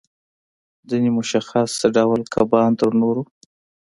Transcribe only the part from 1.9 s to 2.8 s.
ډول کبان